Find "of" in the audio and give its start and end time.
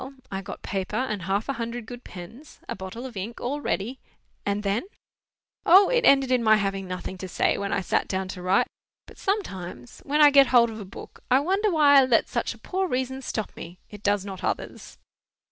3.05-3.15, 10.71-10.79